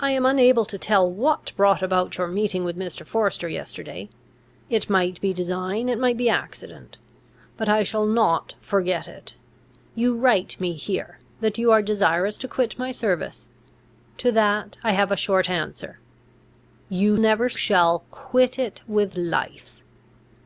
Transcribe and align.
"I 0.00 0.10
am 0.10 0.26
unable 0.26 0.66
to 0.66 0.76
tell 0.76 1.10
what 1.10 1.54
brought 1.56 1.80
about 1.82 2.18
your 2.18 2.26
meeting 2.26 2.62
with 2.62 2.76
Mr. 2.78 3.06
Forester 3.06 3.48
yesterday. 3.48 4.10
It 4.68 4.90
might 4.90 5.18
be 5.22 5.32
design; 5.32 5.88
it 5.88 5.98
might 5.98 6.18
be 6.18 6.28
accident. 6.28 6.98
But, 7.56 7.66
I 7.66 7.82
shall 7.82 8.04
not 8.04 8.54
forget 8.60 9.08
it. 9.08 9.32
You 9.94 10.14
write 10.14 10.60
me 10.60 10.74
here, 10.74 11.20
that 11.40 11.56
you 11.56 11.72
are 11.72 11.80
desirous 11.80 12.36
to 12.36 12.48
quit 12.48 12.78
my 12.78 12.90
service. 12.90 13.48
To 14.18 14.30
that 14.32 14.76
I 14.84 14.92
have 14.92 15.10
a 15.10 15.16
short 15.16 15.48
answer: 15.48 16.00
You 16.90 17.16
never 17.16 17.48
shall 17.48 18.00
quit 18.10 18.58
it 18.58 18.82
with 18.86 19.16
life. 19.16 19.82